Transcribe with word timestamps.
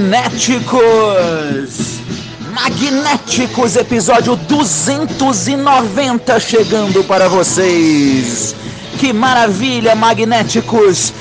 Magnéticos! 0.00 2.00
Magnéticos, 2.54 3.76
episódio 3.76 4.36
290 4.36 6.40
chegando 6.40 7.04
para 7.04 7.28
vocês. 7.28 8.56
Que 8.98 9.12
maravilha, 9.12 9.94
Magnéticos! 9.94 11.12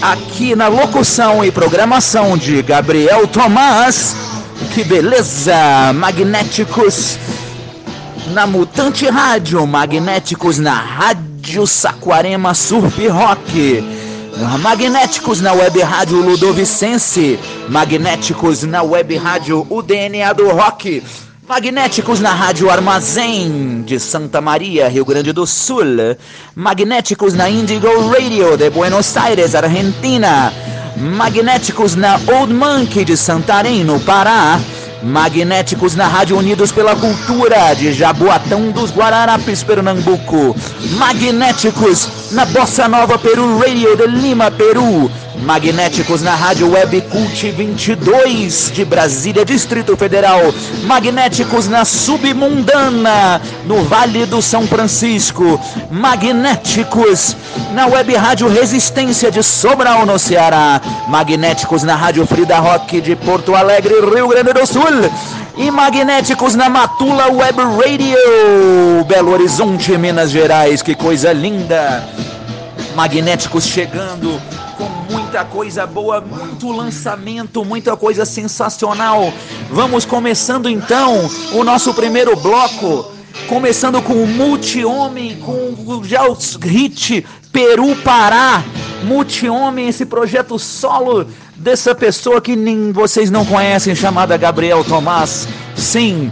Aqui 0.00 0.54
na 0.54 0.68
locução 0.68 1.44
e 1.44 1.50
programação 1.50 2.38
de 2.38 2.62
Gabriel 2.62 3.26
Tomás. 3.26 4.14
Que 4.72 4.84
beleza, 4.84 5.92
Magnéticos! 5.94 7.18
Na 8.32 8.46
Mutante 8.46 9.08
Rádio, 9.08 9.66
Magnéticos 9.66 10.60
na 10.60 10.74
Rádio 10.74 11.66
Saquarema 11.66 12.54
Surf 12.54 13.04
Rock. 13.08 13.93
Magnéticos 14.36 15.40
na 15.40 15.52
web 15.52 15.80
rádio 15.80 16.18
Ludovicense, 16.20 17.38
Magnéticos 17.68 18.64
na 18.64 18.82
web 18.82 19.16
rádio 19.16 19.64
O 19.70 19.80
DNA 19.80 20.32
do 20.32 20.48
Rock, 20.50 21.02
Magnéticos 21.48 22.18
na 22.18 22.34
rádio 22.34 22.68
Armazém 22.68 23.82
de 23.82 24.00
Santa 24.00 24.40
Maria, 24.40 24.88
Rio 24.88 25.04
Grande 25.04 25.32
do 25.32 25.46
Sul, 25.46 26.16
Magnéticos 26.54 27.34
na 27.34 27.48
Indigo 27.48 27.86
Radio 28.08 28.56
de 28.56 28.70
Buenos 28.70 29.16
Aires, 29.16 29.54
Argentina, 29.54 30.52
Magnéticos 30.96 31.94
na 31.94 32.18
Old 32.26 32.52
Monkey 32.52 33.04
de 33.04 33.16
Santarém, 33.16 33.84
no 33.84 34.00
Pará, 34.00 34.58
Magnéticos 35.04 35.94
na 35.94 36.08
Rádio 36.08 36.38
Unidos 36.38 36.72
pela 36.72 36.96
Cultura 36.96 37.74
de 37.74 37.92
Jaboatão 37.92 38.70
dos 38.70 38.90
Guararapes, 38.90 39.62
Pernambuco. 39.62 40.56
Magnéticos 40.96 42.32
na 42.32 42.46
Bossa 42.46 42.88
Nova 42.88 43.18
Peru 43.18 43.58
Radio 43.58 43.94
de 43.96 44.06
Lima, 44.06 44.50
Peru. 44.50 45.10
Magnéticos 45.44 46.22
na 46.22 46.34
Rádio 46.34 46.70
Web 46.70 47.02
Cult 47.02 47.50
22 47.52 48.70
de 48.70 48.82
Brasília, 48.82 49.44
Distrito 49.44 49.94
Federal. 49.94 50.40
Magnéticos 50.84 51.68
na 51.68 51.84
Submundana, 51.84 53.42
no 53.66 53.84
Vale 53.84 54.24
do 54.24 54.40
São 54.40 54.66
Francisco. 54.66 55.60
Magnéticos 55.90 57.36
na 57.74 57.86
Web 57.86 58.14
Rádio 58.14 58.48
Resistência 58.48 59.30
de 59.30 59.42
Sobral, 59.42 60.06
no 60.06 60.18
Ceará. 60.18 60.80
Magnéticos 61.08 61.82
na 61.82 61.94
Rádio 61.94 62.26
Frida 62.26 62.58
Rock 62.58 63.02
de 63.02 63.14
Porto 63.14 63.54
Alegre, 63.54 63.94
Rio 64.14 64.28
Grande 64.28 64.54
do 64.54 64.66
Sul. 64.66 65.10
E 65.58 65.70
magnéticos 65.70 66.54
na 66.54 66.70
Matula 66.70 67.28
Web 67.30 67.58
Radio, 67.60 69.04
Belo 69.06 69.32
Horizonte, 69.32 69.98
Minas 69.98 70.30
Gerais. 70.30 70.80
Que 70.80 70.94
coisa 70.94 71.34
linda! 71.34 72.02
Magnéticos 72.96 73.66
chegando 73.66 74.40
com 74.78 75.23
muita 75.34 75.44
coisa 75.46 75.84
boa, 75.84 76.20
muito 76.20 76.70
lançamento, 76.70 77.64
muita 77.64 77.96
coisa 77.96 78.24
sensacional. 78.24 79.32
Vamos 79.68 80.04
começando 80.04 80.68
então 80.68 81.28
o 81.52 81.64
nosso 81.64 81.92
primeiro 81.92 82.36
bloco. 82.36 83.10
Começando 83.48 84.00
com 84.00 84.12
o 84.12 84.28
Multi-Homem, 84.28 85.36
com 85.40 86.04
já 86.04 86.24
os 86.24 86.54
hit 86.54 87.26
Peru 87.50 87.96
Pará. 87.96 88.62
Multi-Homem, 89.02 89.88
esse 89.88 90.06
projeto 90.06 90.56
solo 90.56 91.26
dessa 91.56 91.96
pessoa 91.96 92.40
que 92.40 92.54
nem 92.54 92.92
vocês 92.92 93.28
não 93.28 93.44
conhecem, 93.44 93.92
chamada 93.92 94.36
Gabriel 94.36 94.84
Tomás. 94.84 95.48
Sim, 95.74 96.30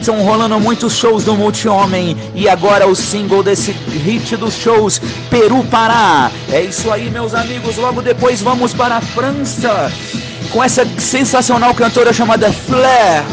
estão 0.00 0.22
rolando 0.22 0.58
muitos 0.60 0.94
shows 0.96 1.24
do 1.24 1.34
Multi-Homem 1.34 2.16
e 2.34 2.48
agora 2.48 2.86
o 2.86 2.94
single 2.94 3.42
desse 3.42 3.72
hit 3.72 4.36
dos 4.36 4.54
shows, 4.54 5.00
Peru 5.30 5.64
Pará. 5.64 6.30
É 6.50 6.60
isso 6.62 6.90
aí, 6.90 7.10
meus 7.10 7.34
amigos. 7.34 7.76
Logo 7.76 8.02
depois 8.02 8.40
vamos 8.40 8.72
para 8.72 8.96
a 8.96 9.00
França 9.00 9.92
com 10.52 10.62
essa 10.62 10.86
sensacional 10.98 11.74
cantora 11.74 12.12
chamada 12.12 12.52
Flair, 12.52 13.24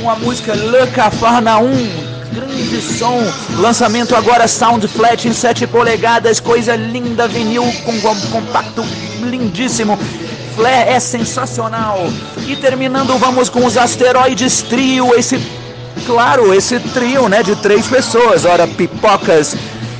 com 0.00 0.10
a 0.10 0.16
música 0.16 0.54
Le 0.54 0.86
Cafarnaum. 0.88 1.70
Grande 2.32 2.80
som, 2.80 3.20
lançamento 3.58 4.14
agora 4.14 4.46
Sound 4.46 4.86
Flat 4.86 5.26
em 5.26 5.32
7 5.32 5.66
polegadas, 5.66 6.38
coisa 6.38 6.76
linda, 6.76 7.26
vinil 7.26 7.64
com 7.84 8.00
com- 8.00 8.20
compacto 8.30 8.84
lindíssimo. 9.20 9.98
Flair 10.54 10.86
é 10.88 11.00
sensacional. 11.00 11.98
E 12.46 12.54
terminando, 12.54 13.18
vamos 13.18 13.48
com 13.48 13.66
os 13.66 13.76
Asteroides 13.76 14.62
Trio, 14.62 15.12
esse 15.18 15.40
Claro, 16.10 16.52
esse 16.52 16.80
trio, 16.80 17.28
né, 17.28 17.40
de 17.40 17.54
três 17.54 17.86
pessoas, 17.86 18.44
ora, 18.44 18.66
pipocas. 18.66 19.54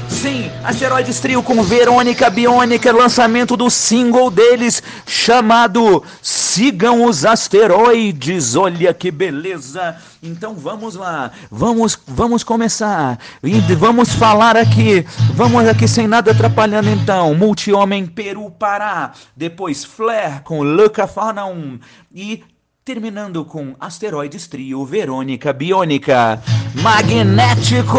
Sim, 0.09 0.51
Asteroides 0.65 1.21
Trio 1.21 1.41
com 1.41 1.63
Verônica 1.63 2.29
Biônica, 2.29 2.93
lançamento 2.93 3.57
do 3.57 3.71
single 3.71 4.29
deles 4.29 4.83
chamado 5.07 6.03
Sigam 6.21 7.05
os 7.05 7.25
Asteroides. 7.25 8.57
Olha 8.57 8.93
que 8.93 9.09
beleza. 9.13 9.97
Então 10.21 10.55
vamos 10.57 10.97
lá. 10.97 11.31
Vamos 11.49 11.97
vamos 12.09 12.43
começar. 12.43 13.17
E 13.41 13.61
vamos 13.77 14.13
falar 14.13 14.57
aqui. 14.57 15.07
Vamos 15.35 15.67
aqui 15.69 15.87
sem 15.87 16.09
nada 16.09 16.33
atrapalhando 16.33 16.91
então. 16.91 17.33
Multi-Homem 17.37 18.05
Peru 18.05 18.51
Pará. 18.51 19.13
Depois 19.37 19.85
Flair 19.85 20.43
com 20.43 20.61
Luca 20.61 21.07
Farnum 21.07 21.79
e 22.13 22.43
Terminando 22.85 23.45
com 23.45 23.77
Asteroides 23.79 24.47
Trio, 24.49 24.85
Verônica 24.87 25.53
Biônica, 25.53 26.43
Magnéticos. 26.83 27.91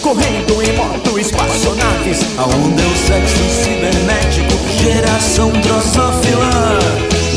Correndo 0.00 0.62
em 0.62 0.72
moto, 0.76 1.18
espaçonaves. 1.18 2.24
A 2.38 2.44
onda 2.44 2.82
é 2.82 2.86
o 2.86 2.96
sexo 2.96 3.42
cibernético, 3.50 4.52
geração 4.82 5.50
drosófila, 5.50 6.78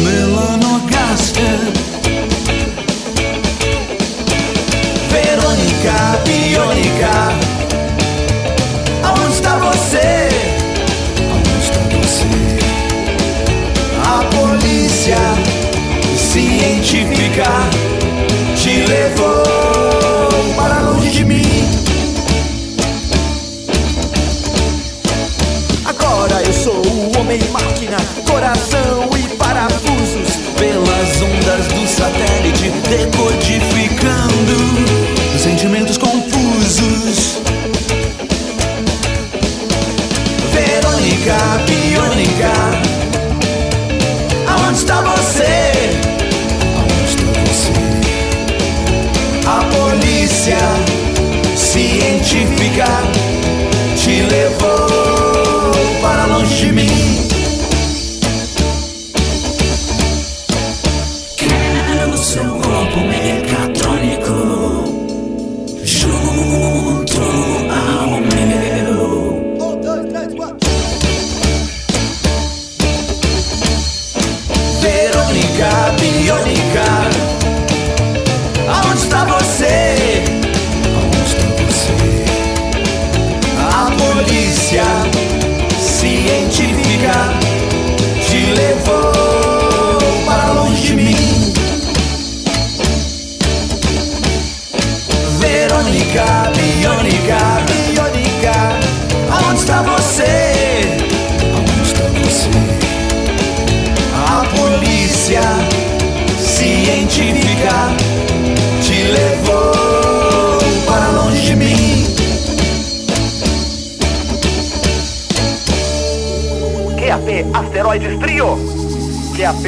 melanogástrica. 0.04 1.48
Verônica, 5.10 6.22
biônica, 6.26 7.12
aonde 9.04 9.34
está 9.34 9.58
você? 9.58 10.30
Aonde 11.32 11.60
está 11.64 11.80
você? 11.98 12.58
A 14.04 14.24
polícia 14.36 15.18
científica 16.16 17.87
longe 56.38 56.62
de 56.62 56.72
mim. 56.72 57.07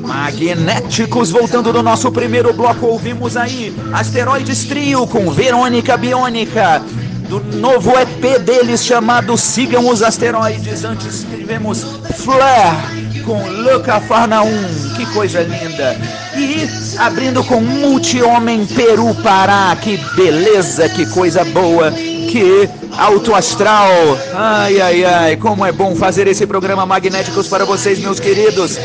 Magnéticos, 0.00 1.30
voltando 1.30 1.70
do 1.72 1.82
nosso 1.82 2.10
primeiro 2.10 2.54
bloco, 2.54 2.86
ouvimos 2.86 3.36
aí 3.36 3.74
Asteroides 3.92 4.64
Trio 4.64 5.06
com 5.06 5.30
Verônica 5.30 5.94
Biônica, 5.96 6.82
do 7.28 7.40
novo 7.58 7.92
EP 7.98 8.38
deles 8.40 8.84
chamado 8.84 9.36
Sigam 9.36 9.88
os 9.88 10.02
Asteroides. 10.02 10.84
Antes 10.84 11.26
tivemos 11.28 11.84
Flare 12.16 13.20
com 13.24 13.44
Luca 13.48 14.00
Farnaum, 14.00 14.64
que 14.96 15.04
coisa 15.06 15.42
linda. 15.42 15.96
E 16.36 16.68
abrindo 16.98 17.42
com 17.44 17.60
Multi-Homem 17.60 18.64
Peru 18.66 19.14
Pará, 19.22 19.76
que 19.80 19.96
beleza, 20.14 20.88
que 20.88 21.06
coisa 21.06 21.44
boa, 21.44 21.90
que 21.90 22.68
alto 22.96 23.34
astral. 23.34 23.90
Ai, 24.34 24.80
ai, 24.80 25.04
ai, 25.04 25.36
como 25.36 25.66
é 25.66 25.72
bom 25.72 25.96
fazer 25.96 26.28
esse 26.28 26.46
programa 26.46 26.86
Magnéticos 26.86 27.48
para 27.48 27.64
vocês, 27.64 27.98
meus 27.98 28.20
queridos. 28.20 28.78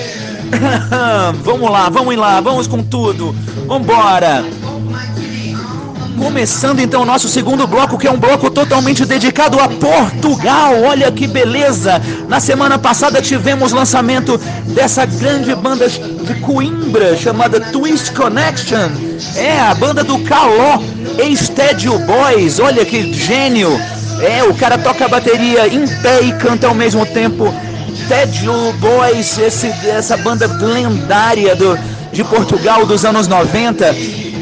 vamos 1.43 1.71
lá, 1.71 1.89
vamos 1.89 2.15
lá, 2.15 2.41
vamos 2.41 2.67
com 2.67 2.83
tudo. 2.83 3.35
Vambora. 3.67 4.43
Começando 6.21 6.79
então 6.79 7.01
o 7.01 7.05
nosso 7.05 7.27
segundo 7.27 7.65
bloco, 7.65 7.97
que 7.97 8.05
é 8.07 8.11
um 8.11 8.19
bloco 8.19 8.51
totalmente 8.51 9.03
dedicado 9.07 9.59
a 9.59 9.67
Portugal. 9.67 10.79
Olha 10.83 11.11
que 11.11 11.25
beleza! 11.25 11.99
Na 12.29 12.39
semana 12.39 12.77
passada 12.77 13.19
tivemos 13.19 13.71
lançamento 13.71 14.39
dessa 14.67 15.03
grande 15.03 15.55
banda 15.55 15.89
de 15.89 16.35
Coimbra 16.41 17.17
chamada 17.17 17.59
Twist 17.59 18.11
Connection. 18.13 18.91
É 19.35 19.59
a 19.61 19.73
banda 19.73 20.03
do 20.03 20.19
Caló, 20.19 20.79
ex-Tédio 21.17 21.97
Boys. 21.97 22.59
Olha 22.59 22.85
que 22.85 23.11
gênio! 23.11 23.81
É, 24.21 24.43
o 24.43 24.53
cara 24.53 24.77
toca 24.77 25.05
a 25.05 25.09
bateria 25.09 25.67
em 25.67 25.87
pé 26.03 26.21
e 26.21 26.33
canta 26.33 26.67
ao 26.67 26.75
mesmo 26.75 27.03
tempo. 27.03 27.51
Tédio 28.07 28.53
Boys, 28.73 29.39
esse, 29.39 29.67
essa 29.87 30.15
banda 30.17 30.45
lendária 30.45 31.55
do, 31.55 31.75
de 32.13 32.23
Portugal 32.23 32.85
dos 32.85 33.05
anos 33.05 33.27
90. 33.27 33.91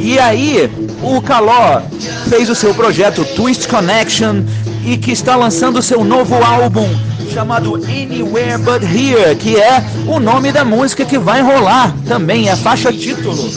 E 0.01 0.17
aí, 0.17 0.69
o 1.15 1.21
Caló 1.21 1.81
fez 2.29 2.49
o 2.49 2.55
seu 2.55 2.73
projeto 2.73 3.25
Twist 3.35 3.67
Connection 3.67 4.43
e 4.85 4.97
que 4.97 5.11
está 5.11 5.35
lançando 5.35 5.81
seu 5.81 6.03
novo 6.03 6.35
álbum 6.35 6.87
chamado 7.33 7.75
Anywhere 7.75 8.57
But 8.57 8.83
Here, 8.83 9.35
que 9.35 9.55
é 9.55 9.83
o 10.07 10.19
nome 10.19 10.51
da 10.51 10.65
música 10.65 11.05
que 11.05 11.17
vai 11.17 11.41
rolar 11.41 11.95
também, 12.07 12.47
é 12.47 12.51
a 12.51 12.57
faixa 12.57 12.91
título. 12.91 13.49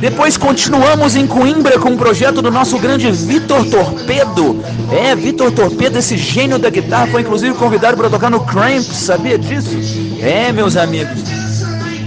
Depois 0.00 0.38
continuamos 0.38 1.14
em 1.14 1.26
Coimbra 1.26 1.78
com 1.78 1.90
o 1.90 1.98
projeto 1.98 2.40
do 2.40 2.50
nosso 2.50 2.78
grande 2.78 3.10
Vitor 3.10 3.66
Torpedo. 3.66 4.64
É, 4.90 5.14
Vitor 5.14 5.52
Torpedo, 5.52 5.98
esse 5.98 6.16
gênio 6.16 6.58
da 6.58 6.70
guitarra, 6.70 7.08
foi 7.08 7.20
inclusive 7.20 7.54
convidado 7.54 7.98
para 7.98 8.08
tocar 8.08 8.30
no 8.30 8.40
Cramp, 8.40 8.82
sabia 8.82 9.38
disso? 9.38 9.76
É, 10.22 10.50
meus 10.52 10.76
amigos. 10.76 11.39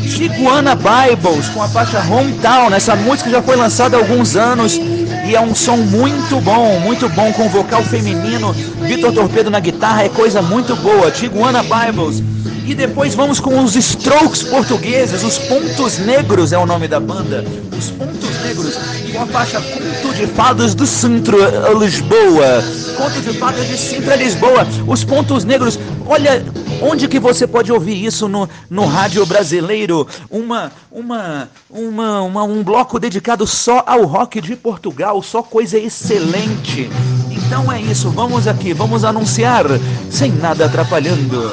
Tiguana 0.10 0.76
Bibles 0.76 1.50
com 1.50 1.62
a 1.62 1.68
faixa 1.68 2.00
Hometown. 2.00 2.74
Essa 2.74 2.96
música 2.96 3.30
já 3.30 3.42
foi 3.42 3.56
lançada 3.56 3.98
há 3.98 4.00
alguns 4.00 4.36
anos 4.36 4.80
e 5.28 5.36
é 5.36 5.42
um 5.42 5.56
som 5.56 5.78
muito 5.78 6.40
bom, 6.42 6.80
muito 6.80 7.08
bom 7.10 7.32
com 7.34 7.50
vocal 7.50 7.84
feminino. 7.84 8.54
Vitor 8.82 9.14
Torpedo 9.14 9.50
na 9.50 9.60
guitarra 9.60 10.04
é 10.04 10.10
coisa 10.10 10.42
muito 10.42 10.76
boa. 10.76 11.10
Tiguana 11.12 11.64
Bibles. 11.64 12.22
E 12.66 12.74
depois 12.74 13.14
vamos 13.14 13.40
com 13.40 13.62
os 13.62 13.76
Strokes 13.76 14.44
portugueses, 14.44 15.22
os 15.24 15.38
Pontos 15.38 16.00
Negros 16.00 16.54
é 16.54 16.58
o 16.58 16.66
nome 16.66 16.88
da 16.88 17.00
banda. 17.00 17.44
Os 17.78 17.90
Pontos 17.90 18.42
Negros 18.42 18.78
com 19.14 19.22
a 19.22 19.26
faixa 19.28 19.62
Conto 19.62 20.14
de 20.16 20.28
Fadas 20.28 20.74
do 20.74 20.88
Centro 20.88 21.38
Lisboa. 21.80 22.64
Conto 22.98 23.22
de 23.22 23.38
Fadas 23.38 23.68
de 23.68 23.78
Sintra 23.78 24.16
Lisboa. 24.16 24.68
Os 24.88 25.04
Pontos 25.04 25.46
Negros. 25.46 25.80
Olha, 26.06 26.44
onde 26.84 27.08
que 27.08 27.20
você 27.20 27.48
pode 27.48 27.72
ouvir 27.72 28.04
isso 28.04 28.28
no, 28.28 28.48
no 28.70 28.86
rádio 28.86 29.26
brasileiro? 29.26 30.08
Uma, 30.30 30.72
uma, 30.92 31.50
uma, 31.70 32.22
uma, 32.22 32.44
um 32.44 32.64
bloco 32.64 33.00
dedicado 33.00 33.48
só 33.48 33.84
ao 33.86 34.06
rock 34.06 34.42
de 34.42 34.56
Portugal, 34.56 35.22
só 35.24 35.42
coisa 35.42 35.78
excelente. 35.78 36.90
Então 37.32 37.72
é 37.72 37.82
isso, 37.82 38.10
vamos 38.10 38.48
aqui, 38.48 38.74
vamos 38.74 39.04
anunciar 39.04 39.66
sem 40.12 40.32
nada 40.32 40.66
atrapalhando. 40.66 41.52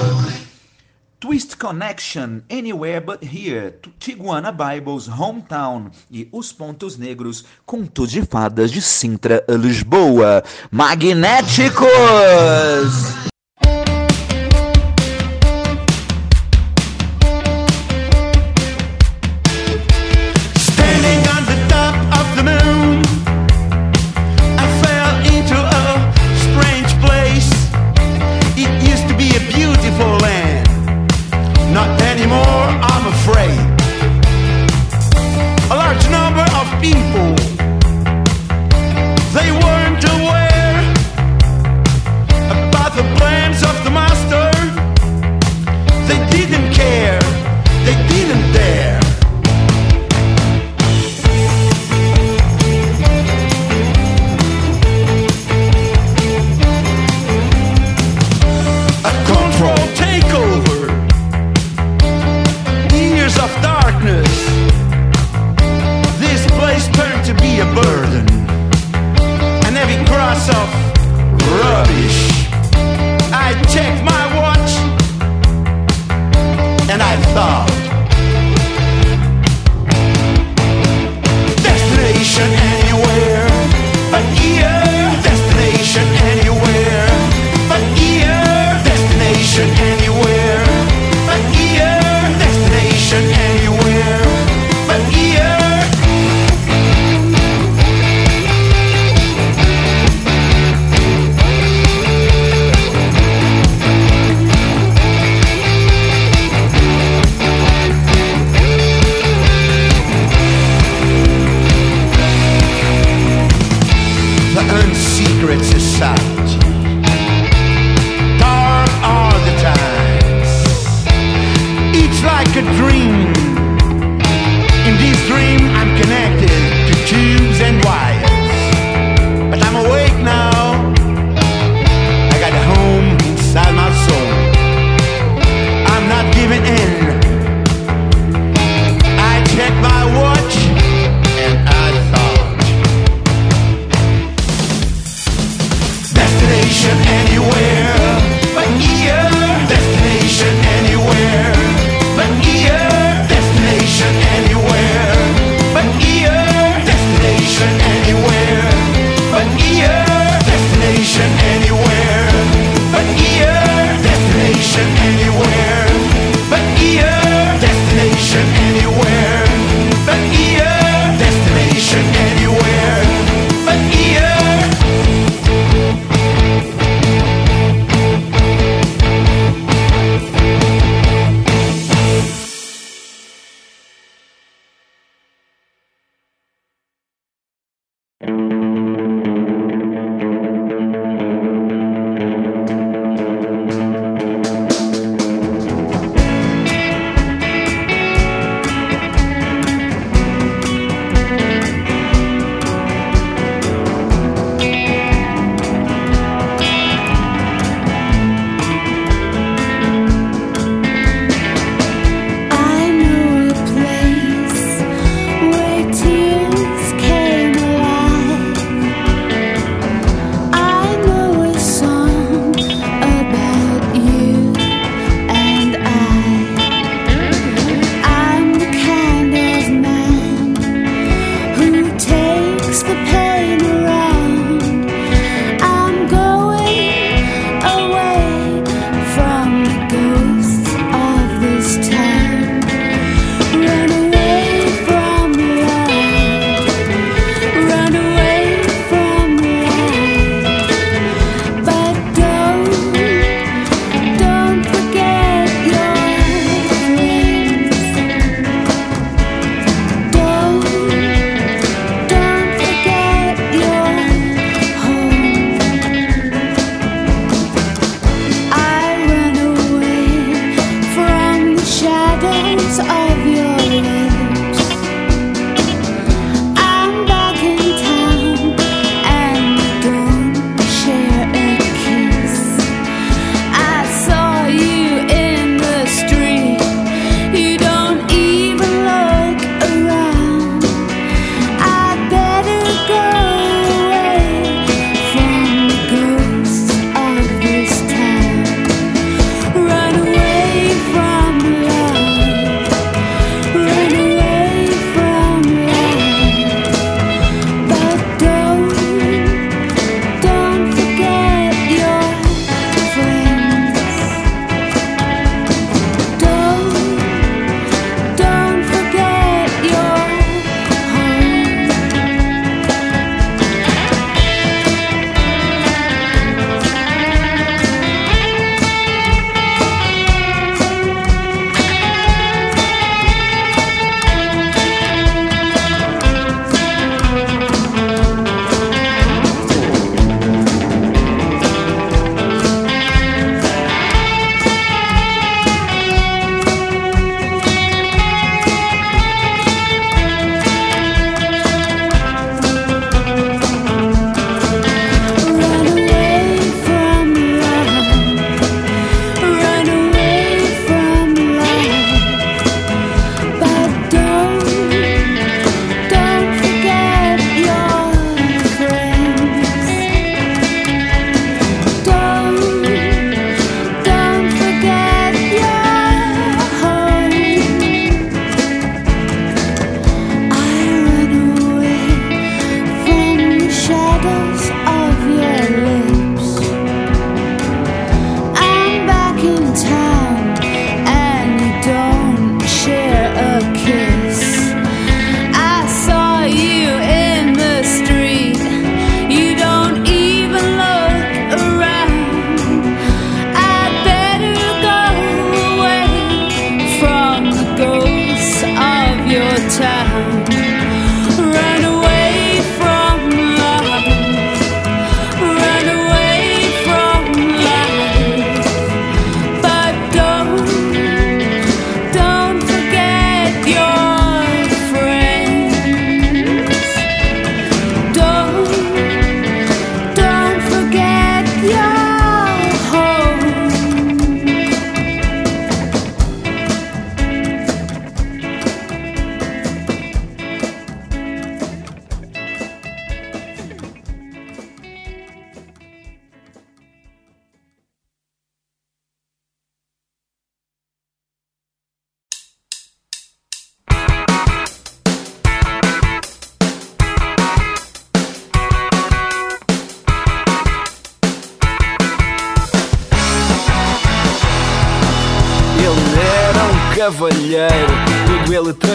Twist 1.20 1.56
Connection, 1.58 2.40
Anywhere 2.50 3.04
But 3.04 3.22
Here, 3.22 3.74
Tiguana 3.98 4.50
Bibles, 4.50 5.06
Hometown 5.06 5.90
e 6.10 6.26
Os 6.32 6.50
Pontos 6.50 6.96
Negros, 6.96 7.44
Conto 7.66 8.06
de 8.06 8.22
Fadas 8.22 8.70
de 8.70 8.80
Sintra, 8.80 9.44
Lisboa. 9.46 10.42
Magnéticos! 10.70 11.90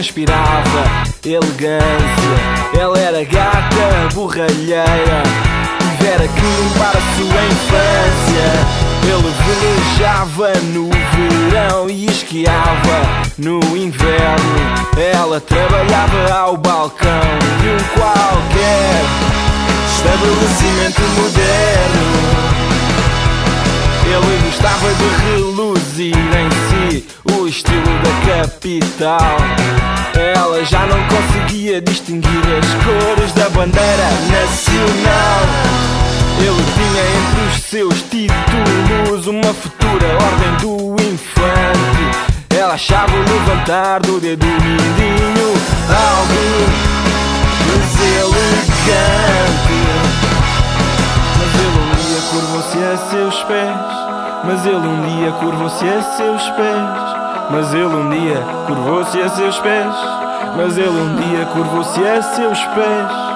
Transpirava 0.05 0.83
elegância. 1.25 2.79
Ela 2.79 2.99
era 2.99 3.23
gata, 3.23 4.13
borralheira, 4.13 5.23
tivera 5.79 6.27
que 6.27 6.41
limpar 6.41 6.95
a 6.95 7.01
sua 7.15 7.41
infância. 7.45 8.47
Ele 9.07 9.33
velejava 9.45 10.53
no 10.73 10.89
verão 10.89 11.89
e 11.89 12.05
esquiava 12.05 12.97
no 13.37 13.59
inverno. 13.75 14.59
Ela 14.97 15.39
trabalhava 15.41 16.33
ao 16.33 16.57
balcão 16.57 17.39
de 17.61 17.69
um 17.69 17.99
qualquer 17.99 19.01
estabelecimento 19.95 21.01
moderno. 21.19 22.05
Ele 24.05 24.41
gostava 24.45 24.93
de 24.93 25.07
reluzir 25.23 26.15
em 26.15 26.49
si 26.69 26.74
o 27.25 27.47
estilo 27.47 27.81
da 27.81 28.41
capital. 28.41 29.37
Ela 30.13 30.63
já 30.63 30.85
não 30.85 30.99
conseguia 31.07 31.81
distinguir 31.81 32.29
as 32.29 32.67
cores 32.83 33.31
da 33.33 33.49
bandeira 33.49 34.09
nacional. 34.31 35.41
Ele 36.39 36.63
tinha 36.75 37.03
entre 37.17 37.41
os 37.49 37.63
seus 37.63 38.01
títulos 38.03 39.27
uma 39.27 39.53
futura 39.53 40.07
ordem 40.07 40.57
do 40.61 40.95
infante. 41.01 42.55
Ela 42.57 42.73
achava 42.73 43.11
o 43.11 43.19
levantar 43.19 43.99
do 44.01 44.19
dedo 44.19 44.45
mindinho 44.45 45.53
algo 45.89 46.85
deselegante. 47.65 48.65
Mas 51.37 51.51
ele 51.59 51.85
dia 52.07 52.21
curvou-se 52.29 52.77
a 52.77 52.97
seus 53.09 53.43
pés. 53.43 54.14
Mas 54.43 54.65
ele 54.65 54.75
um 54.75 55.01
dia 55.01 55.31
curvou-se 55.33 55.87
a 55.87 56.01
seus 56.01 56.49
pés. 56.51 57.15
Mas 57.49 57.73
ele 57.73 57.85
um 57.85 58.09
dia 58.09 58.43
curvou-se 58.67 59.21
a 59.21 59.29
seus 59.29 59.59
pés. 59.59 59.95
Mas 60.57 60.77
ele 60.77 60.89
um 60.89 61.15
dia 61.15 61.45
curvou-se 61.45 62.05
a 62.05 62.21
seus 62.21 62.63
pés. 62.65 63.34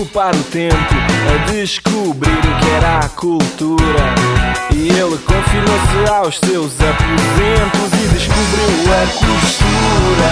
Ocupar 0.00 0.34
o 0.34 0.42
tempo 0.44 0.74
a 1.28 1.50
descobrir 1.50 2.38
o 2.38 2.58
que 2.58 2.70
era 2.76 3.00
a 3.00 3.08
cultura. 3.10 4.14
E 4.74 4.88
ele 4.88 5.18
confinou-se 5.18 6.10
aos 6.10 6.38
seus 6.38 6.72
aposentos 6.80 7.92
e 7.92 8.08
descobriu 8.08 8.94
a 8.94 9.06
costura. 9.12 10.30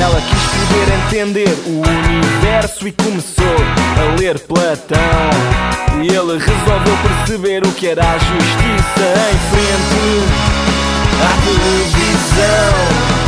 Ela 0.00 0.20
quis 0.20 0.42
poder 0.54 0.88
entender 1.04 1.52
o 1.66 1.82
universo 1.82 2.86
e 2.86 2.92
começou 2.92 3.56
a 3.98 4.20
ler 4.20 4.38
Platão. 4.38 4.98
E 6.00 6.06
ele 6.06 6.38
resolveu 6.38 6.96
perceber 7.02 7.66
o 7.66 7.72
que 7.72 7.88
era 7.88 8.02
a 8.02 8.18
justiça 8.18 9.06
em 9.32 9.38
frente 9.50 10.02
à 11.20 11.32
televisão. 11.44 13.21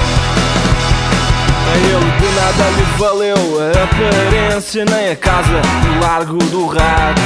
Ele 1.75 2.11
de 2.19 2.29
nada 2.35 2.65
lhe 2.77 2.85
valeu 2.99 3.37
a 3.61 3.71
aparência 3.85 4.85
nem 4.85 5.11
a 5.11 5.17
casa 5.17 5.63
no 5.85 6.01
largo 6.01 6.39
do 6.39 6.67
rato. 6.67 7.21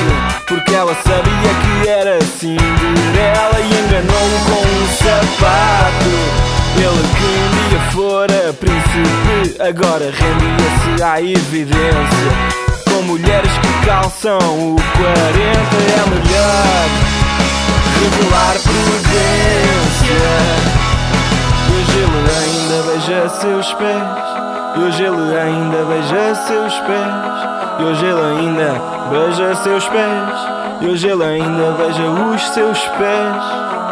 Porque 0.46 0.74
ela 0.74 0.94
sabia 0.94 1.50
que 1.62 1.88
era 1.88 2.20
Cinderela 2.22 3.60
e 3.60 3.66
enganou-o 3.80 4.38
com 4.46 4.62
um 4.66 4.86
sapato. 4.96 6.14
Ele 6.76 7.04
que 7.16 7.24
um 7.24 7.50
dia 7.68 7.80
fora 7.92 8.52
príncipe 8.54 9.60
agora 9.60 10.06
rendia-se 10.10 11.02
à 11.02 11.20
evidência. 11.20 12.32
Com 12.88 13.02
mulheres 13.02 13.52
que 13.58 13.86
calçam 13.86 14.38
o 14.38 14.76
40 14.76 15.18
é 15.94 16.02
melhor 16.10 16.88
revelar 18.00 18.54
prudência 18.62 19.58
hoje 21.88 21.98
ele 21.98 22.30
ainda 22.30 22.82
beija 22.90 23.28
seus 23.28 23.72
pés. 23.74 24.02
E 24.76 24.80
hoje 24.80 25.02
ele 25.04 25.38
ainda 25.38 25.84
beija 25.84 26.34
seus 26.34 26.78
pés. 26.80 27.78
E 27.78 27.84
hoje 27.84 28.06
ele 28.06 28.20
ainda 28.20 28.74
beija 29.10 29.54
seus 29.56 29.88
pés. 29.88 30.80
E 30.80 30.86
hoje 30.86 31.08
ele 31.08 31.24
ainda 31.24 31.72
beija 31.78 32.10
os 32.10 32.48
seus 32.50 32.78
pés. 32.78 33.87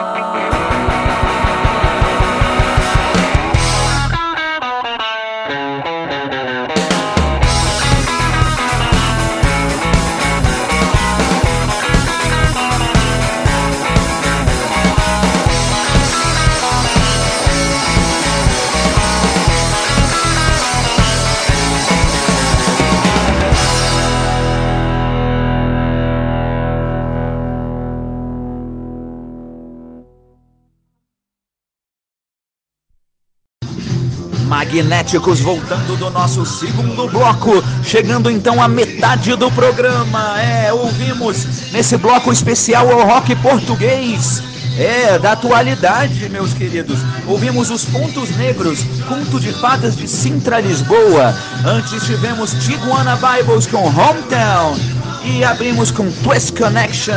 Magnéticos 34.67 35.39
voltando 35.39 35.97
do 35.97 36.11
nosso 36.11 36.45
segundo 36.45 37.07
bloco, 37.09 37.63
chegando 37.85 38.29
então 38.29 38.61
à 38.61 38.67
metade 38.67 39.37
do 39.37 39.49
programa. 39.53 40.41
É, 40.41 40.73
ouvimos 40.73 41.71
nesse 41.71 41.97
bloco 41.97 42.33
especial 42.33 42.89
o 42.89 43.05
rock 43.05 43.37
português. 43.37 44.43
É, 44.77 45.19
da 45.21 45.33
atualidade, 45.33 46.29
meus 46.29 46.53
queridos. 46.53 46.99
Ouvimos 47.29 47.71
os 47.71 47.85
Pontos 47.85 48.29
Negros, 48.37 48.81
Conto 49.09 49.39
de 49.39 49.53
Fadas 49.53 49.97
de 49.97 50.09
Sintra, 50.09 50.61
Lisboa. 50.61 51.35
Antes 51.65 52.05
tivemos 52.05 52.53
Tiguana 52.65 53.17
Bibles 53.17 53.67
com 53.67 53.87
Hometown. 53.87 54.77
E 55.25 55.45
abrimos 55.45 55.93
com 55.93 56.11
Twist 56.25 56.53
Connection, 56.53 57.15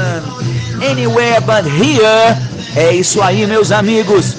Anywhere 0.87 1.41
But 1.41 1.65
Here. 1.65 2.37
É 2.75 2.93
isso 2.93 3.21
aí, 3.21 3.45
meus 3.47 3.71
amigos. 3.71 4.37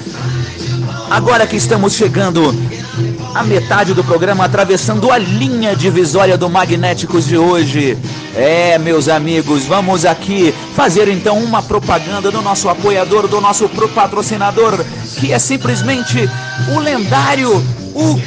Agora 1.11 1.45
que 1.45 1.57
estamos 1.57 1.93
chegando 1.93 2.55
à 3.33 3.43
metade 3.43 3.93
do 3.93 4.03
programa, 4.03 4.45
atravessando 4.45 5.11
a 5.11 5.17
linha 5.17 5.75
divisória 5.75 6.37
do 6.37 6.49
Magnéticos 6.49 7.25
de 7.25 7.37
hoje. 7.37 7.97
É, 8.35 8.77
meus 8.77 9.07
amigos, 9.07 9.65
vamos 9.65 10.05
aqui 10.05 10.53
fazer 10.75 11.07
então 11.07 11.37
uma 11.37 11.61
propaganda 11.61 12.31
do 12.31 12.41
nosso 12.41 12.69
apoiador, 12.69 13.27
do 13.27 13.39
nosso 13.39 13.69
patrocinador, 13.93 14.83
que 15.19 15.31
é 15.31 15.39
simplesmente 15.39 16.29
o 16.75 16.79
lendário, 16.79 17.51
o 17.93 18.19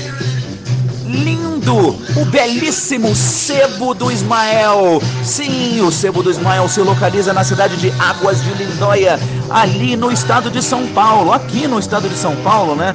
lindo, 1.07 1.97
o 2.17 2.25
belíssimo 2.27 3.15
Sebo 3.15 3.95
do 3.95 4.11
Ismael. 4.11 5.01
Sim, 5.23 5.81
o 5.81 5.91
Sebo 5.91 6.23
do 6.23 6.31
Ismael 6.31 6.69
se 6.69 6.81
localiza 6.81 7.33
na 7.33 7.45
cidade 7.45 7.77
de 7.77 7.91
Águas 8.01 8.43
de 8.43 8.53
Lindóia, 8.55 9.19
ali 9.51 9.97
no 9.97 10.11
estado 10.11 10.51
de 10.51 10.63
São 10.63 10.87
Paulo, 10.89 11.33
aqui 11.33 11.67
no 11.67 11.79
estado 11.79 12.09
de 12.09 12.17
São 12.17 12.35
Paulo, 12.37 12.75
né? 12.75 12.95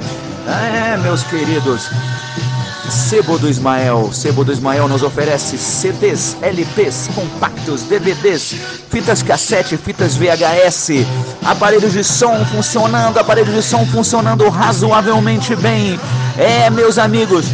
É, 0.50 0.96
meus 0.96 1.22
queridos. 1.22 1.88
Sebo 2.90 3.38
do 3.38 3.48
Ismael. 3.48 4.10
Sebo 4.12 4.44
do 4.44 4.52
Ismael 4.52 4.88
nos 4.88 5.02
oferece 5.02 5.56
CDs, 5.56 6.36
LPs, 6.42 7.08
compactos, 7.14 7.82
DVDs, 7.82 8.56
fitas 8.90 9.22
cassete, 9.22 9.76
fitas 9.76 10.16
VHS, 10.16 11.06
aparelhos 11.44 11.92
de 11.92 12.02
som 12.02 12.44
funcionando, 12.46 13.18
aparelhos 13.18 13.54
de 13.54 13.62
som 13.62 13.86
funcionando 13.86 14.48
razoavelmente 14.48 15.54
bem. 15.54 16.00
É, 16.36 16.68
meus 16.70 16.98
amigos, 16.98 17.46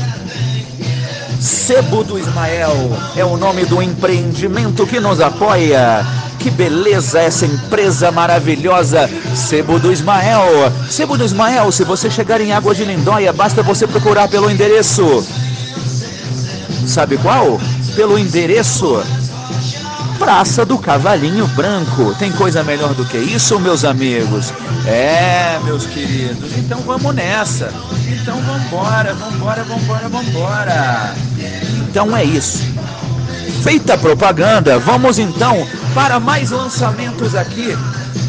Sebo 1.41 2.03
do 2.03 2.19
Ismael 2.19 2.91
é 3.17 3.25
o 3.25 3.37
nome 3.37 3.65
do 3.65 3.83
empreendimento 3.83 4.87
que 4.87 5.01
nos 5.01 5.21
apoia. 5.21 6.05
Que 6.39 6.51
beleza 6.51 7.21
essa 7.21 7.45
empresa 7.45 8.13
maravilhosa, 8.13 9.11
Sebo 9.35 9.79
do 9.79 9.93
Ismael. 9.93 10.73
Sebo 10.89 11.17
do 11.17 11.25
Ismael, 11.25 11.73
se 11.73 11.85
você 11.85 12.11
chegar 12.11 12.41
em 12.41 12.53
Água 12.53 12.75
de 12.75 12.85
Lindóia, 12.85 13.33
basta 13.33 13.63
você 13.63 13.87
procurar 13.87 14.29
pelo 14.29 14.51
endereço. 14.51 15.27
Sabe 16.87 17.17
qual? 17.19 17.61
Pelo 17.97 18.19
endereço 18.19 19.03
Praça 20.27 20.67
do 20.67 20.77
Cavalinho 20.77 21.47
Branco. 21.47 22.13
Tem 22.19 22.33
coisa 22.33 22.65
melhor 22.65 22.93
do 22.95 23.05
que 23.05 23.17
isso, 23.17 23.61
meus 23.61 23.85
amigos? 23.85 24.53
É, 24.85 25.57
meus 25.63 25.87
queridos. 25.87 26.51
Então 26.59 26.81
vamos 26.81 27.15
nessa. 27.15 27.73
Então 28.09 28.37
vambora, 28.43 29.15
vambora, 29.15 29.63
vambora, 29.63 30.09
vambora. 30.09 31.15
Então 31.89 32.17
é 32.17 32.25
isso. 32.25 32.65
Feita 33.63 33.95
a 33.95 33.99
propaganda, 33.99 34.81
vamos 34.81 35.21
então 35.21 35.65
para 35.95 36.19
mais 36.19 36.51
lançamentos 36.51 37.37
aqui 37.37 37.79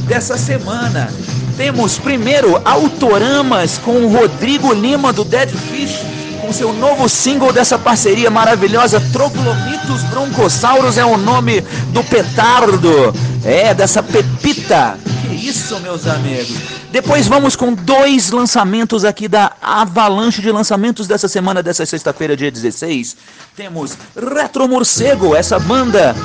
dessa 0.08 0.38
semana. 0.38 1.10
Temos 1.58 1.98
primeiro 1.98 2.62
Autoramas 2.64 3.80
com 3.80 4.06
o 4.06 4.16
Rodrigo 4.16 4.72
Lima 4.72 5.12
do 5.12 5.26
Dead 5.26 5.50
Fish, 5.50 6.00
com 6.48 6.54
seu 6.54 6.72
novo 6.72 7.10
single 7.10 7.52
dessa 7.52 7.78
parceria 7.78 8.32
maravilhosa, 8.32 9.02
Troglomitos 9.12 10.02
Broncossauros 10.04 10.98
é 10.98 11.04
o 11.04 11.18
nome 11.18 11.60
do 11.92 12.02
petardo, 12.06 13.14
é, 13.44 13.74
dessa 13.74 14.02
pepita. 14.02 14.98
Que 15.28 15.36
isso, 15.36 15.78
meus 15.82 16.08
amigos. 16.08 16.56
Depois 16.90 17.28
vamos 17.28 17.58
com 17.58 17.74
dois 17.74 18.32
lançamentos 18.32 19.04
aqui 19.04 19.28
da 19.28 19.52
avalanche 19.62 20.42
de 20.42 20.50
lançamentos 20.50 21.06
dessa 21.06 21.28
semana, 21.28 21.62
dessa 21.62 21.86
sexta-feira, 21.86 22.38
dia 22.38 22.50
16. 22.50 23.18
Temos 23.54 23.98
Retro 24.16 24.70
Morcego, 24.70 25.36
essa 25.36 25.60
banda 25.60 26.16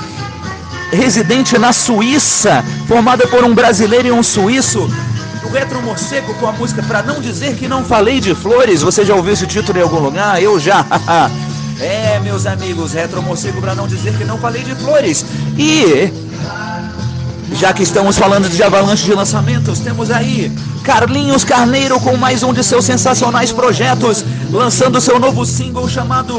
residente 0.93 1.59
na 1.59 1.73
Suíça, 1.73 2.65
formada 2.87 3.27
por 3.27 3.43
um 3.43 3.53
brasileiro 3.53 4.07
e 4.07 4.13
um 4.13 4.23
suíço. 4.23 4.89
Retro 5.53 5.83
Morcego 5.83 6.33
com 6.35 6.47
a 6.47 6.53
música 6.53 6.83
Pra 6.83 7.03
Não 7.03 7.21
Dizer 7.21 7.55
Que 7.57 7.69
Não 7.69 7.85
Falei 7.85 8.21
de 8.21 8.35
Flores. 8.35 8.81
Você 8.81 9.05
já 9.05 9.15
ouviu 9.15 9.35
esse 9.35 9.47
título 9.47 9.79
em 9.79 9.83
algum 9.83 9.99
lugar? 9.99 10.43
Eu 10.43 10.59
já. 10.59 10.85
é, 11.79 12.19
meus 12.21 12.47
amigos, 12.47 12.95
Retro 12.95 13.23
Morcego 13.23 13.61
Pra 13.61 13.75
Não 13.75 13.87
Dizer 13.87 14.17
Que 14.17 14.25
Não 14.25 14.39
Falei 14.39 14.63
de 14.63 14.75
Flores. 14.77 15.27
E 15.59 16.11
já 17.55 17.73
que 17.73 17.83
estamos 17.83 18.17
falando 18.19 18.49
de 18.49 18.63
avalanche 18.63 19.05
de 19.05 19.15
lançamentos, 19.15 19.79
temos 19.79 20.11
aí 20.11 20.51
Carlinhos 20.83 21.45
Carneiro 21.45 21.99
com 22.01 22.17
mais 22.17 22.43
um 22.43 22.53
de 22.53 22.65
seus 22.65 22.85
sensacionais 22.85 23.53
projetos, 23.53 24.25
lançando 24.51 25.01
seu 25.01 25.19
novo 25.19 25.45
single 25.45 25.89
chamado 25.89 26.39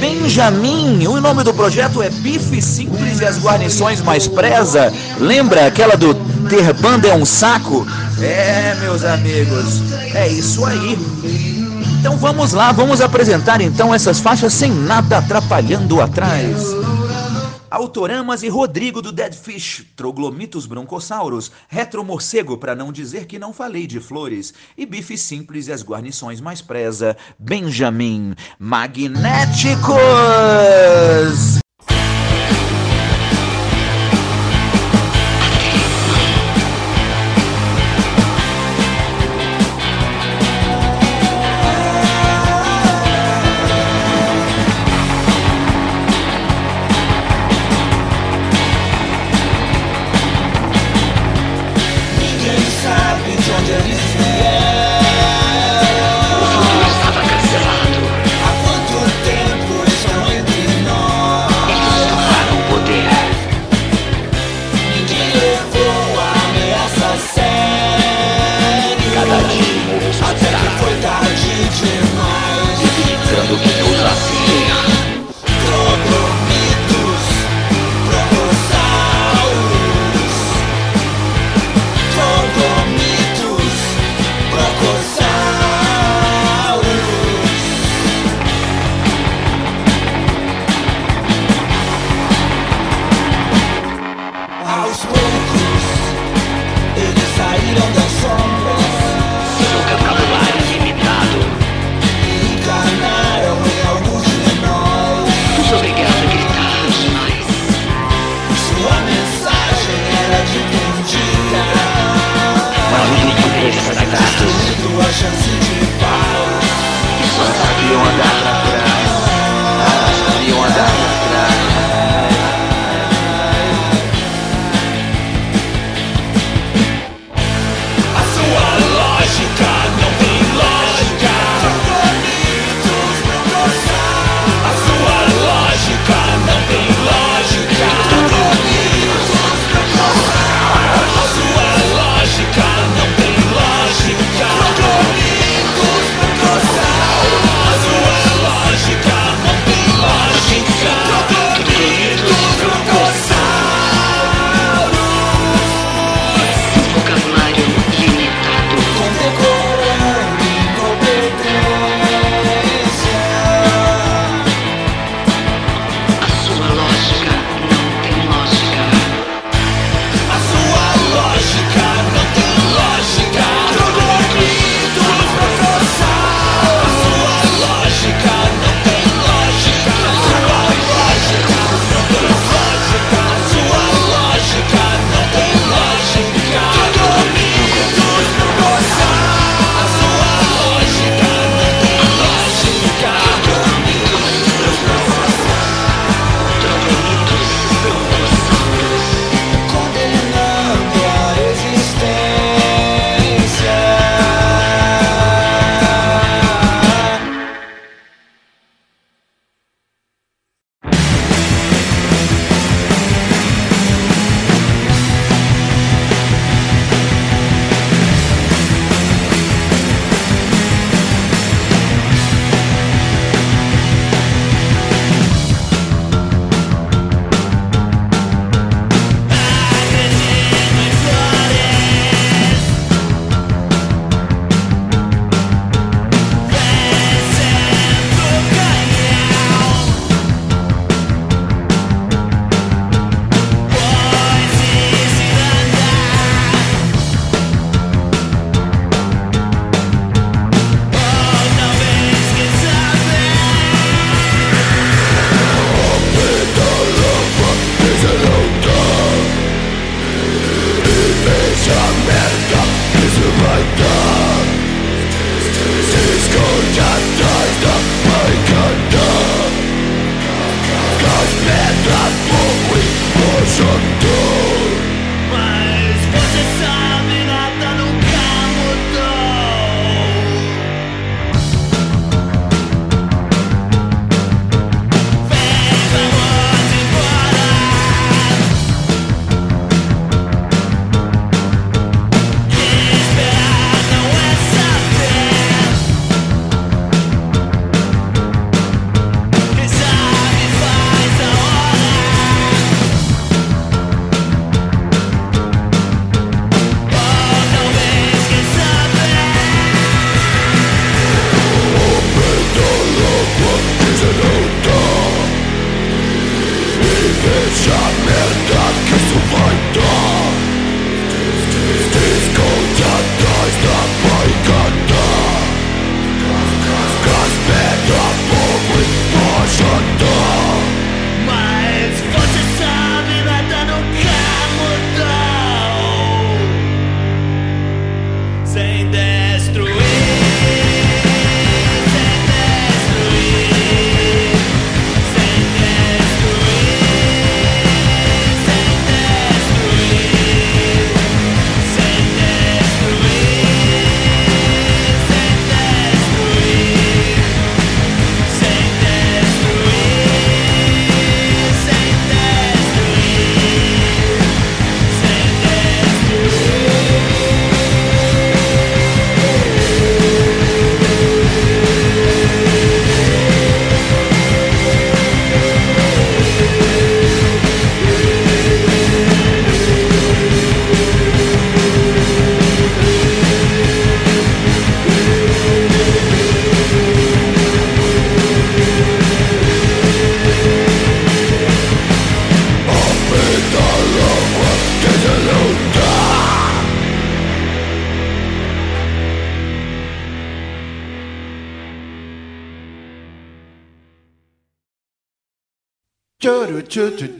Benjamin. 0.00 1.06
O 1.06 1.20
nome 1.20 1.42
do 1.42 1.54
projeto 1.54 2.02
é 2.02 2.10
Bife 2.10 2.60
Simples 2.60 3.20
e 3.20 3.24
as 3.24 3.38
Guarnições 3.38 4.00
Mais 4.00 4.28
Preza. 4.28 4.92
Lembra 5.18 5.66
aquela 5.66 5.96
do 5.96 6.14
Ter 6.48 6.72
Banda 6.74 7.08
é 7.08 7.14
um 7.14 7.24
Saco? 7.24 7.86
É, 8.20 8.76
meus 8.80 9.04
amigos, 9.04 9.82
é 10.14 10.28
isso 10.28 10.64
aí. 10.64 10.98
Então 12.00 12.16
vamos 12.16 12.52
lá, 12.52 12.70
vamos 12.70 13.00
apresentar 13.00 13.60
então 13.60 13.94
essas 13.94 14.20
faixas 14.20 14.52
sem 14.52 14.70
nada 14.70 15.18
atrapalhando 15.18 16.00
atrás. 16.00 16.74
Autoramas 17.70 18.42
e 18.42 18.48
Rodrigo 18.48 19.02
do 19.02 19.12
Dead 19.12 19.34
Fish, 19.34 19.86
Troglomitos 19.94 20.66
Broncossauros, 20.66 21.52
Retro 21.68 22.04
Morcego, 22.04 22.56
para 22.56 22.74
não 22.74 22.90
dizer 22.90 23.26
que 23.26 23.38
não 23.38 23.52
falei 23.52 23.86
de 23.86 24.00
flores, 24.00 24.54
e 24.76 24.86
Bife 24.86 25.18
Simples 25.18 25.68
e 25.68 25.72
as 25.72 25.84
guarnições 25.84 26.40
mais 26.40 26.62
preza, 26.62 27.16
Benjamin 27.38 28.34
Magnéticos! 28.58 29.88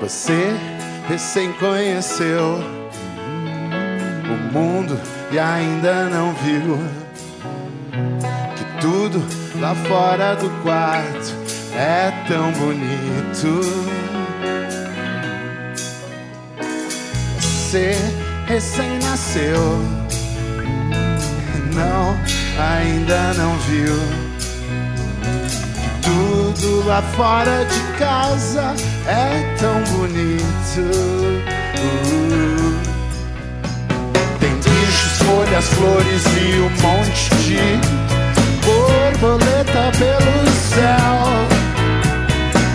Você 0.00 0.56
recém 1.08 1.52
conheceu 1.54 2.62
o 4.24 4.52
mundo 4.52 5.00
e 5.32 5.38
ainda 5.38 6.04
não 6.04 6.32
viu 6.34 6.78
que 8.56 8.80
tudo 8.80 9.20
lá 9.60 9.74
fora 9.74 10.36
do 10.36 10.48
quarto 10.62 11.34
é 11.74 12.12
tão 12.28 12.52
bonito. 12.52 13.60
Você 17.40 17.96
recém 18.46 18.98
nasceu, 19.00 19.60
não 21.74 22.39
ainda 22.60 23.34
não 23.34 23.56
viu. 23.60 23.96
Tudo 26.02 26.86
lá 26.86 27.02
fora 27.16 27.64
de 27.64 27.80
casa 27.98 28.74
é 29.06 29.56
tão 29.58 29.82
bonito. 29.94 30.82
Tem 34.38 34.54
bichos, 34.56 35.18
folhas, 35.26 35.66
flores 35.68 36.24
e 36.36 36.60
um 36.60 36.70
monte 36.82 37.34
de 37.44 37.60
borboleta 38.64 39.92
pelo 39.98 40.50
céu. 40.50 41.60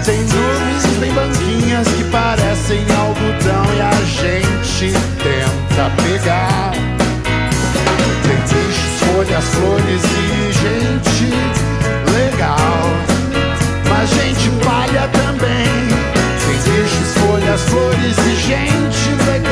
Tem 0.03 0.19
nuvens, 0.19 0.99
tem 0.99 1.13
banquinhas 1.13 1.87
que 1.87 2.03
parecem 2.05 2.85
algodão 2.97 3.65
e 3.75 3.81
a 3.81 4.03
gente 4.05 4.93
tenta 5.23 5.89
pegar. 6.03 6.71
Tem 8.23 8.37
bichos 8.41 8.94
folhas, 9.15 9.45
flores 9.45 10.03
e 10.03 10.51
gente 10.51 11.31
legal. 12.11 12.81
Mas 13.89 14.09
gente 14.09 14.49
palha 14.63 15.07
também. 15.07 15.87
Tem 16.45 16.73
bichos, 16.73 17.13
folhas, 17.19 17.61
flores 17.61 18.17
e 18.17 18.35
gente 18.35 19.09
legal. 19.25 19.44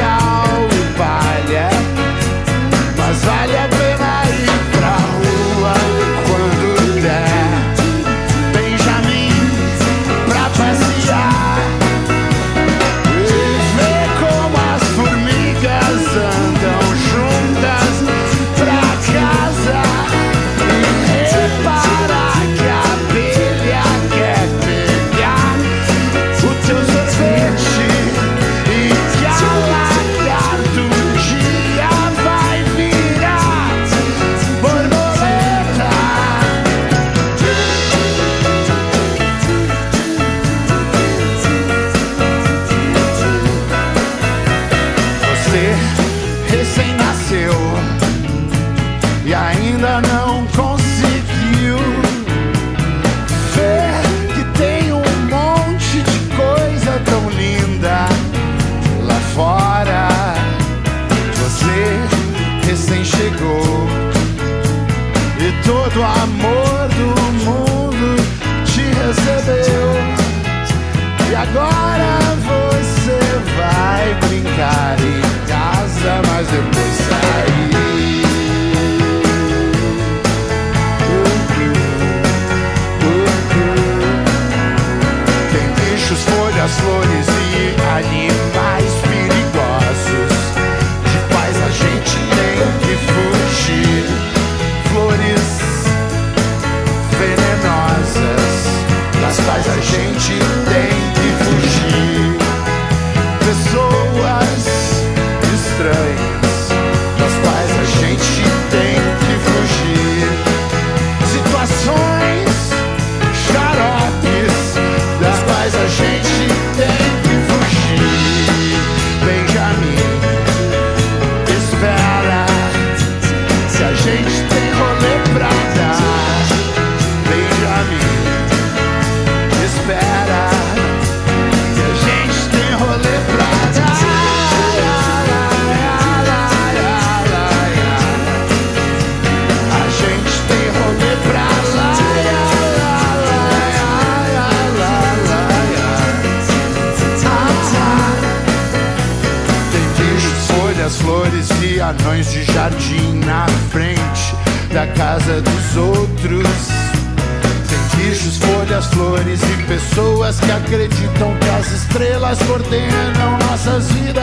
elas 162.34 162.44
coordenam 162.48 163.38
nossas 163.48 163.92
vidas. 163.92 164.23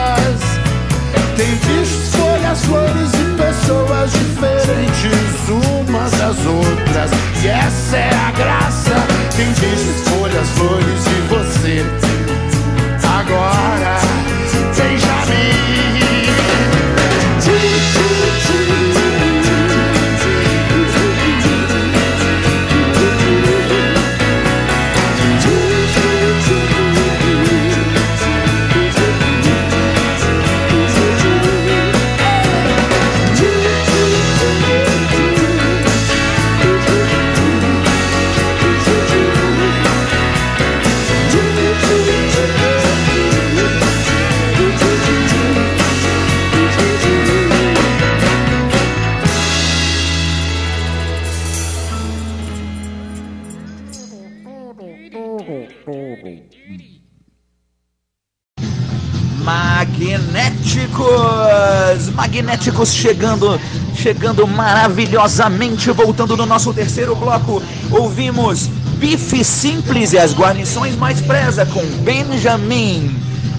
Chegando, 62.89 63.61
chegando 63.95 64.47
maravilhosamente, 64.47 65.91
voltando 65.91 66.37
no 66.37 66.47
nosso 66.47 66.73
terceiro 66.73 67.15
bloco. 67.15 67.63
Ouvimos 67.91 68.69
Bife 68.99 69.45
Simples 69.45 70.13
e 70.13 70.19
as 70.19 70.35
guarnições 70.35 70.97
mais 70.97 71.21
preza 71.21 71.67
com 71.67 71.85
Benjamin. 72.03 73.15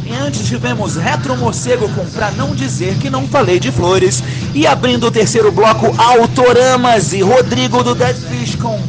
E 0.05 0.13
antes 0.13 0.47
tivemos 0.47 0.95
Retro 0.97 1.37
Morcego 1.37 1.87
com 1.89 2.05
Pra 2.07 2.31
Não 2.31 2.53
Dizer 2.53 2.95
Que 2.97 3.09
Não 3.09 3.27
Falei 3.27 3.59
de 3.59 3.71
Flores. 3.71 4.23
E 4.53 4.67
abrindo 4.67 5.07
o 5.07 5.11
terceiro 5.11 5.51
bloco, 5.51 5.93
Autoramas 5.97 7.13
e 7.13 7.21
Rodrigo 7.21 7.83
do 7.83 7.95
Dead 7.95 8.15
Fish 8.15 8.55
com 8.55 8.79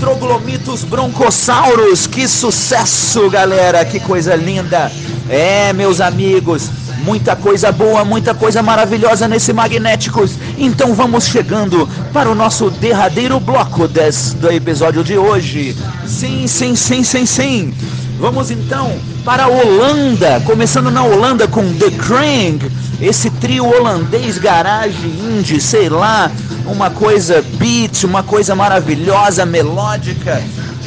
Troglomitos 0.00 0.82
Broncossauros. 0.84 2.06
Que 2.06 2.26
sucesso, 2.26 3.28
galera! 3.28 3.84
Que 3.84 4.00
coisa 4.00 4.34
linda! 4.34 4.90
É, 5.28 5.72
meus 5.72 6.00
amigos, 6.00 6.70
muita 7.06 7.36
coisa 7.36 7.70
boa, 7.70 8.04
muita 8.04 8.34
coisa 8.34 8.64
maravilhosa 8.64 9.28
nesse 9.28 9.52
Magnéticos. 9.52 10.32
Então 10.58 10.92
vamos 10.92 11.26
chegando 11.26 11.88
para 12.12 12.28
o 12.28 12.34
nosso 12.34 12.68
derradeiro 12.68 13.38
bloco 13.38 13.86
des, 13.86 14.34
do 14.34 14.50
episódio 14.50 15.04
de 15.04 15.16
hoje. 15.16 15.76
Sim, 16.04 16.48
sim, 16.48 16.74
sim, 16.74 17.04
sim, 17.04 17.24
sim. 17.24 17.74
Vamos 18.18 18.50
então 18.50 18.92
para 19.24 19.44
a 19.44 19.48
Holanda, 19.48 20.42
começando 20.44 20.90
na 20.90 21.04
Holanda 21.04 21.46
com 21.46 21.62
The 21.74 21.90
Krang, 21.92 22.58
esse 23.00 23.30
trio 23.30 23.66
holandês 23.66 24.36
garage 24.38 25.06
indie, 25.06 25.60
sei 25.60 25.88
lá, 25.88 26.30
uma 26.66 26.90
coisa 26.90 27.44
beat, 27.56 28.02
uma 28.02 28.24
coisa 28.24 28.56
maravilhosa, 28.56 29.46
melódica. 29.46 30.42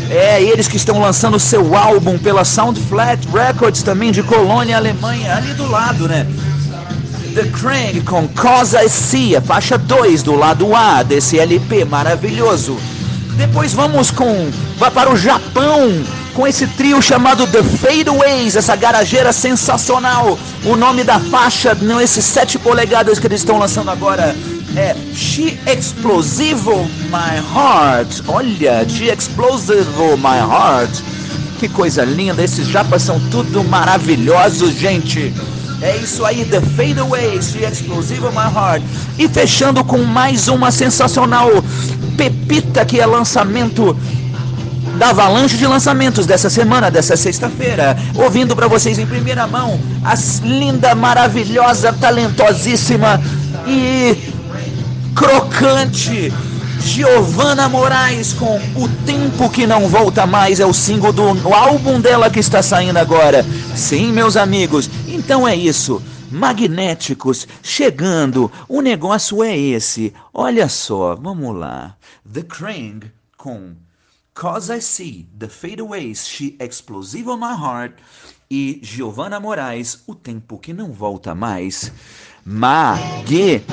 É, 0.09 0.41
eles 0.41 0.67
que 0.67 0.75
estão 0.75 0.99
lançando 0.99 1.39
seu 1.39 1.75
álbum 1.75 2.17
pela 2.17 2.43
Sound 2.43 2.79
Flat 2.79 3.27
Records 3.31 3.83
também 3.83 4.11
de 4.11 4.23
Colônia, 4.23 4.75
Alemanha, 4.77 5.35
ali 5.35 5.53
do 5.53 5.69
lado, 5.69 6.07
né? 6.07 6.25
The 7.35 7.43
Krang 7.43 8.01
com 8.01 8.27
Cosa 8.29 8.87
Cia, 8.89 9.39
faixa 9.39 9.77
2 9.77 10.23
do 10.23 10.35
lado 10.35 10.75
A 10.75 11.03
desse 11.03 11.37
LP 11.37 11.85
maravilhoso. 11.85 12.75
Depois 13.37 13.71
vamos 13.71 14.09
com 14.09 14.49
vai 14.77 14.89
para 14.89 15.11
o 15.11 15.15
Japão 15.15 16.03
com 16.33 16.47
esse 16.47 16.65
trio 16.65 17.01
chamado 17.01 17.45
The 17.45 17.61
Fadeaways, 17.61 18.55
essa 18.55 18.75
garageira 18.75 19.31
sensacional. 19.31 20.39
O 20.65 20.75
nome 20.75 21.03
da 21.03 21.19
faixa, 21.19 21.77
não 21.79 22.01
esses 22.01 22.25
7 22.25 22.57
polegadas 22.57 23.19
que 23.19 23.27
eles 23.27 23.41
estão 23.41 23.59
lançando 23.59 23.91
agora 23.91 24.35
é 24.75 24.95
She 25.13 25.57
Explosivo 25.65 26.83
My 27.09 27.37
Heart. 27.53 28.21
Olha, 28.27 28.87
She 28.87 29.05
Explosivo 29.05 30.17
My 30.17 30.39
Heart. 30.39 31.01
Que 31.59 31.67
coisa 31.67 32.03
linda, 32.03 32.43
esses 32.43 32.67
japas 32.67 33.01
são 33.01 33.19
tudo 33.29 33.63
maravilhosos, 33.63 34.73
gente. 34.75 35.33
É 35.81 35.95
isso 35.97 36.25
aí, 36.25 36.45
The 36.45 36.61
Fadeaways, 36.61 37.51
She 37.51 37.65
Explosivo 37.65 38.29
My 38.31 38.53
Heart. 38.53 38.83
E 39.17 39.27
fechando 39.27 39.83
com 39.83 39.99
mais 39.99 40.47
uma 40.47 40.71
sensacional 40.71 41.49
pepita 42.17 42.85
que 42.85 42.99
é 42.99 43.05
lançamento 43.05 43.95
da 44.97 45.09
avalanche 45.09 45.55
de 45.55 45.65
lançamentos 45.65 46.25
dessa 46.25 46.49
semana, 46.49 46.91
dessa 46.91 47.15
sexta-feira, 47.15 47.97
ouvindo 48.15 48.55
para 48.55 48.67
vocês 48.67 48.99
em 48.99 49.05
primeira 49.05 49.47
mão 49.47 49.79
a 50.03 50.15
linda, 50.43 50.93
maravilhosa, 50.93 51.93
talentosíssima 51.93 53.21
e 53.65 54.17
crocante 55.19 56.31
Giovanna 56.79 57.67
Moraes 57.67 58.31
com 58.31 58.55
O 58.81 58.87
Tempo 59.05 59.49
Que 59.49 59.67
Não 59.67 59.89
Volta 59.89 60.25
Mais 60.25 60.61
é 60.61 60.65
o 60.65 60.73
single 60.73 61.11
do 61.11 61.53
álbum 61.53 61.99
dela 61.99 62.29
que 62.29 62.39
está 62.39 62.63
saindo 62.63 62.95
agora. 62.95 63.43
Sim, 63.75 64.13
meus 64.13 64.37
amigos, 64.37 64.89
então 65.09 65.45
é 65.45 65.53
isso. 65.53 66.01
Magnéticos 66.31 67.45
chegando, 67.61 68.49
o 68.69 68.79
negócio 68.79 69.43
é 69.43 69.57
esse. 69.57 70.13
Olha 70.33 70.69
só, 70.69 71.15
vamos 71.15 71.53
lá. 71.53 71.97
The 72.31 72.43
Krang 72.43 73.11
com 73.35 73.73
Cause 74.33 74.73
I 74.73 74.81
See, 74.81 75.27
The 75.37 75.49
Fadeaways, 75.49 76.25
She 76.29 76.55
Explosive 76.61 77.27
on 77.29 77.39
My 77.39 77.61
Heart 77.61 77.95
e 78.49 78.79
Giovanna 78.81 79.37
Moraes, 79.37 80.01
O 80.07 80.15
Tempo 80.15 80.57
Que 80.57 80.71
Não 80.71 80.93
Volta 80.93 81.35
Mais. 81.35 81.91
Magnéticos! 82.45 83.69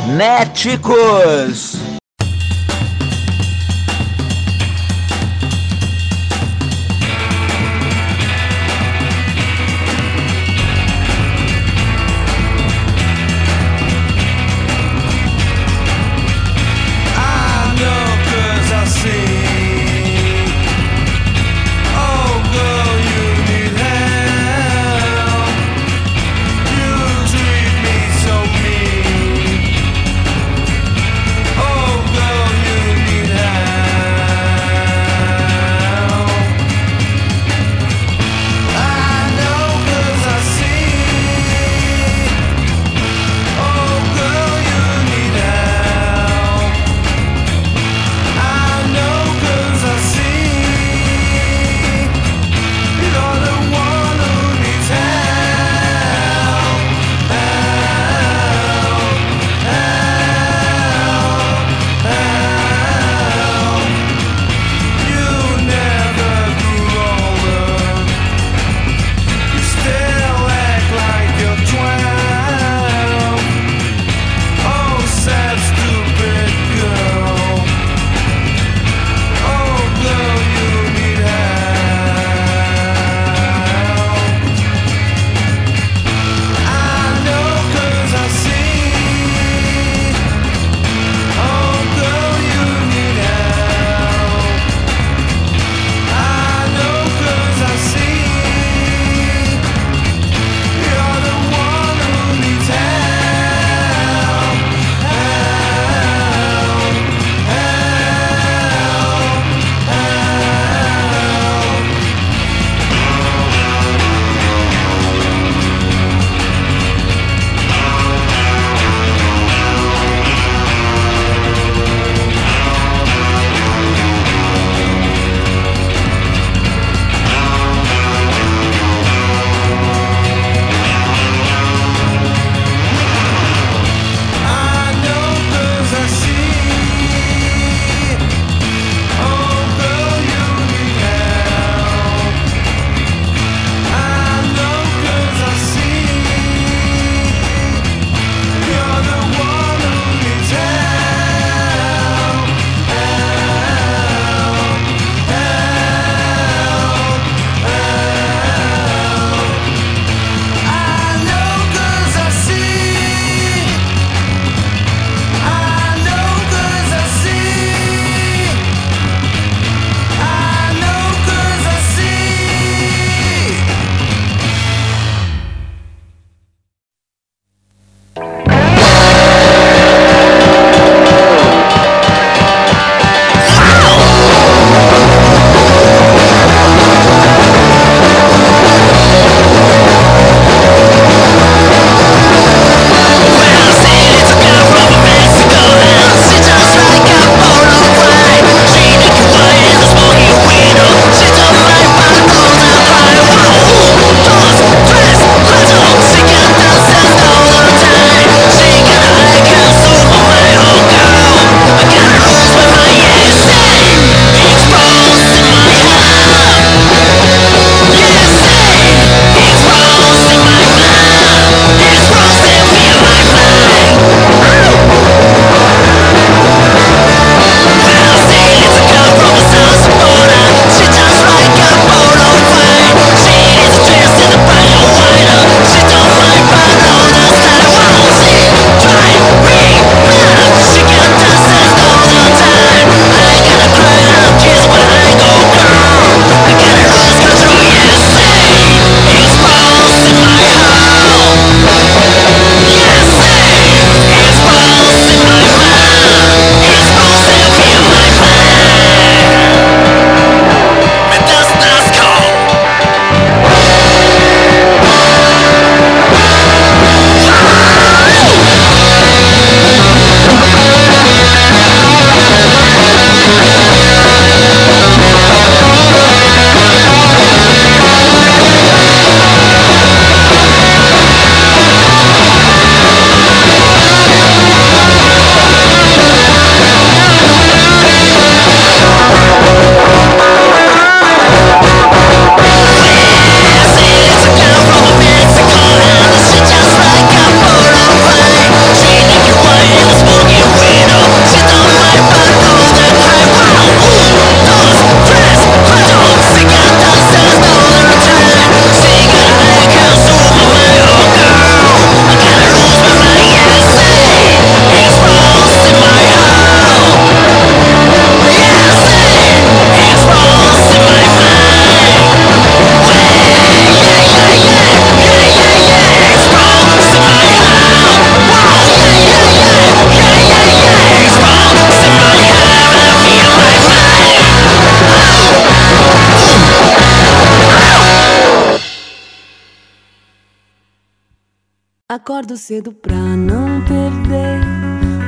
Cedo 342.47 342.71
pra 342.71 342.95
não 342.95 343.61
perder 343.63 344.41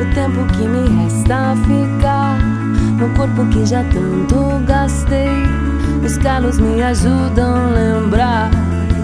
o 0.01 0.13
tempo 0.13 0.45
que 0.55 0.67
me 0.67 1.05
resta 1.05 1.55
ficar 1.69 2.37
no 2.99 3.09
corpo 3.11 3.47
que 3.53 3.65
já 3.65 3.85
tanto 3.85 4.59
gastei. 4.67 5.29
Os 6.05 6.19
calos 6.19 6.59
me 6.59 6.83
ajudam 6.83 7.55
a 7.55 7.67
lembrar 7.69 8.51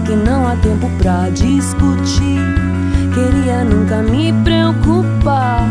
que 0.05 0.17
não 0.17 0.45
há 0.45 0.57
tempo 0.57 0.91
pra 0.97 1.29
discutir. 1.29 2.41
Queria 3.13 3.63
nunca 3.63 4.01
me 4.01 4.33
preocupar, 4.43 5.63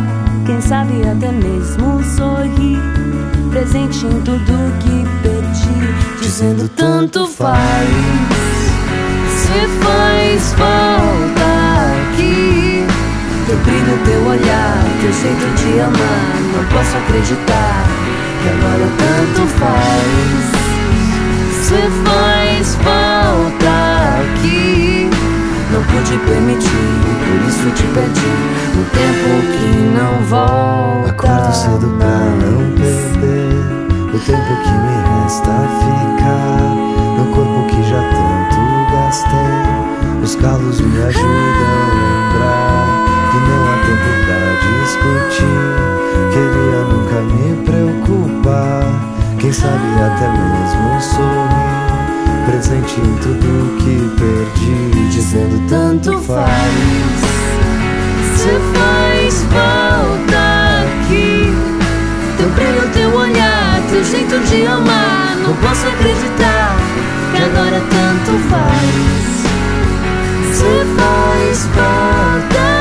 quem 0.46 0.58
sabe 0.62 1.02
até 1.06 1.30
mesmo 1.32 2.02
sorrir. 2.16 2.80
Presente 3.50 4.06
em 4.06 4.22
tudo 4.22 4.78
que 4.80 5.04
perdi, 5.22 6.18
dizendo 6.18 6.66
tanto 6.70 7.26
faz. 7.26 7.90
Se 9.28 9.68
faz 9.84 10.54
falta 10.54 11.43
teu 13.46 13.56
brilho, 13.58 13.98
teu 14.04 14.26
olhar, 14.26 14.84
teu 15.00 15.12
jeito 15.12 15.46
de 15.56 15.80
amar, 15.80 16.34
não 16.54 16.64
posso 16.64 16.96
acreditar 16.96 17.86
que 18.42 18.48
agora 18.48 18.88
tanto 18.98 19.46
faz. 19.58 20.64
Se 21.64 21.80
faz 22.04 22.74
falta 22.76 23.72
aqui, 24.20 25.10
não 25.72 25.82
pude 25.84 26.18
permitir, 26.18 26.68
por 27.24 27.48
isso 27.48 27.70
te 27.70 27.86
perdi. 27.94 28.54
No 28.76 28.84
tempo 28.90 29.28
que 29.52 29.68
não 29.96 30.14
volta. 30.26 31.10
Acordo 31.10 31.54
cedo 31.54 31.96
pra 31.98 32.18
não 32.44 32.70
perder 32.72 33.54
o 34.12 34.18
tempo 34.18 34.52
que 34.62 34.70
me 34.70 34.96
resta 35.22 35.54
ficar 35.80 36.74
no 37.16 37.24
corpo 37.34 37.66
que 37.68 37.82
já 37.88 38.00
tanto 38.00 38.58
gastei. 38.92 40.22
Os 40.22 40.34
calos 40.36 40.80
me 40.80 41.02
ajudam 41.02 42.23
discutir. 44.84 45.44
Queria 46.32 46.80
nunca 46.84 47.20
me 47.22 47.56
preocupar, 47.64 48.84
quem 49.38 49.52
sabe 49.52 49.86
até 50.04 50.28
mesmo 50.28 51.00
sorrir. 51.00 51.74
Presente 52.46 53.00
em 53.00 53.14
tudo 53.22 53.76
que 53.78 53.94
perdi, 54.18 55.08
dizendo 55.10 55.68
tanto 55.68 56.18
faz. 56.20 57.44
Se 58.36 58.50
faz 58.74 59.42
falta 59.44 60.84
aqui 60.84 61.54
Teu 62.36 62.50
brilho, 62.50 62.90
teu 62.92 63.14
olhar, 63.14 63.80
teu 63.88 64.04
jeito 64.04 64.38
de 64.40 64.66
amar 64.66 65.36
Não 65.42 65.54
posso 65.54 65.86
acreditar 65.86 66.76
que 67.34 67.42
agora 67.42 67.80
tanto 67.88 68.38
faz 68.50 69.44
Se 70.52 70.84
faz 70.94 71.68
falta 71.74 72.73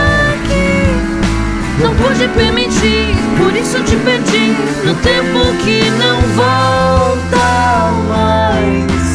Por 3.38 3.56
isso 3.56 3.82
te 3.84 3.96
perdi 3.98 4.56
No 4.86 4.94
tempo 4.96 5.40
que 5.64 5.90
não 5.92 6.22
volta 6.36 7.92
mais 8.08 9.13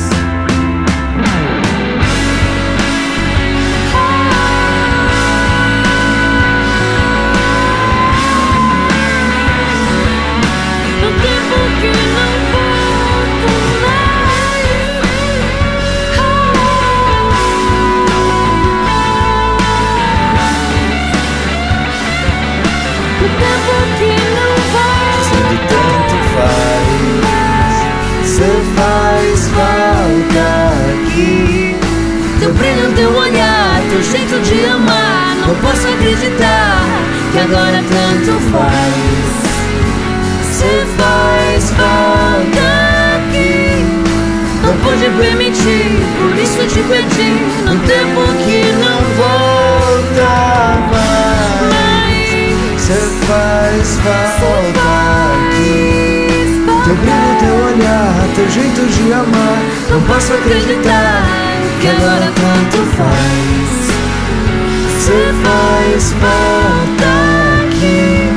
Brilho, 32.69 32.93
teu 32.95 33.11
olhar, 33.17 33.81
teu 33.89 34.03
jeito 34.03 34.39
de 34.41 34.67
amar 34.67 35.37
Não 35.47 35.55
posso 35.55 35.89
acreditar 35.89 36.85
que 37.33 37.39
agora 37.39 37.83
tanto 37.89 38.39
faz 38.51 39.25
Se 40.53 40.85
faz 40.99 41.71
falta 41.71 42.67
aqui 43.17 43.87
Não 44.63 44.77
pude 44.81 45.09
permitir, 45.17 46.05
por 46.19 46.39
isso 46.39 46.67
te 46.67 46.83
perdi 46.83 47.31
No 47.65 47.79
tempo 47.87 48.21
que 48.45 48.71
não 48.85 49.01
volta 49.17 50.33
mais 51.73 52.81
Cê 52.83 53.01
faz 53.27 53.99
falta 54.05 54.83
aqui. 55.49 56.65
Teu 56.85 56.95
brilho, 56.97 57.35
teu 57.39 57.55
olhar, 57.65 58.29
teu 58.35 58.49
jeito 58.51 58.87
de 58.87 59.13
amar. 59.13 59.59
Não 59.91 60.01
posso 60.03 60.33
acreditar 60.35 61.48
que 61.81 61.89
agora 61.89 62.33
tanto 62.35 62.79
faz 62.97 63.89
Cê 64.99 65.33
faz 65.43 66.13
falta 66.13 67.11
aqui. 67.67 68.31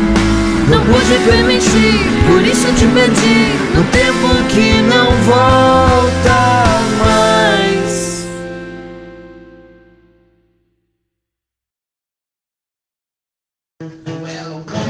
Não 0.70 0.80
pude 0.86 1.16
permitir, 1.30 2.00
por 2.28 2.42
isso 2.46 2.68
te 2.74 2.86
perdi 2.88 3.60
No 3.76 3.84
tempo 3.86 4.28
que 4.50 4.82
não 4.84 5.12
volta 5.24 6.71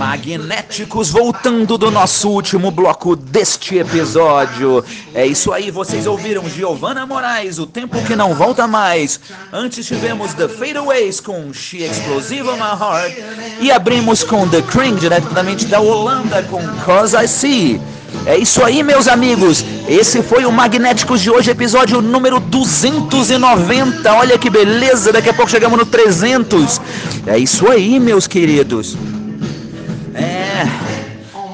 Magnéticos 0.02 1.12
voltando 1.12 1.78
do 1.78 1.91
nosso 1.91 2.28
último 2.28 2.72
bloco 2.72 3.16
deste 3.16 3.78
episódio. 3.78 4.84
É 5.14 5.28
isso 5.28 5.54
aí, 5.54 5.70
vocês 5.70 6.08
ouviram 6.08 6.49
Giovanna 6.49 7.06
Moraes, 7.06 7.60
O 7.60 7.68
Tempo 7.68 8.02
Que 8.06 8.16
Não 8.16 8.34
Volta 8.34 8.66
Mais. 8.66 9.20
Antes 9.54 9.86
tivemos 9.86 10.34
The 10.34 10.47
Fadeaways 10.47 11.20
com 11.20 11.54
She 11.54 11.84
Explosive 11.84 12.49
on 12.49 12.56
My 12.56 12.82
Heart. 12.82 13.14
E 13.60 13.72
abrimos 13.72 14.24
com 14.24 14.49
The 14.49 14.64
Cream, 14.64 14.95
diretamente 14.95 15.66
da 15.68 15.80
Holanda, 15.80 16.41
com 16.49 16.66
Cause 16.84 17.16
I 17.16 17.28
See. 17.28 17.80
É 18.26 18.36
isso 18.36 18.66
aí, 18.66 18.82
meus 18.82 19.08
amigos. 19.08 19.64
Esse 19.88 20.24
foi 20.24 20.45
o 20.45 20.52
Magnéticos 20.52 21.22
de 21.22 21.30
hoje, 21.30 21.52
episódio 21.52 22.02
número 22.02 22.39
290. 22.39 24.12
Olha 24.16 24.36
que 24.36 24.49
beleza, 24.49 25.14
daqui 25.14 25.30
a 25.30 25.34
pouco 25.34 25.52
chegamos 25.52 25.78
no 25.78 25.86
300. 25.86 26.82
É 27.28 27.38
isso 27.38 27.70
aí, 27.70 27.99
meus 27.99 28.26
queridos. 28.26 28.97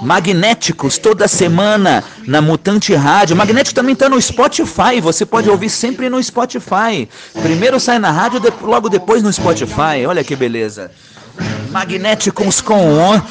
Magnéticos 0.02 0.98
toda 0.98 1.28
semana 1.28 2.04
na 2.26 2.42
Mutante 2.42 2.94
Rádio. 2.94 3.36
Magnético 3.36 3.76
também 3.76 3.94
está 3.94 4.08
no 4.08 4.22
Spotify. 4.22 5.02
Você 5.02 5.26
pode 5.26 5.50
ouvir 5.50 5.70
sempre 5.70 6.10
no 6.10 6.22
Spotify. 6.22 7.10
Primeiro 7.42 7.80
sai 7.80 8.00
na 8.00 8.12
rádio, 8.12 8.42
logo 8.62 8.90
depois 8.90 9.24
no 9.24 9.34
Spotify. 9.34 10.06
Olha 10.08 10.24
que 10.24 10.36
beleza. 10.36 10.92
Magnéticos 11.72 12.62
com 12.62 12.98
on. 13.00 13.22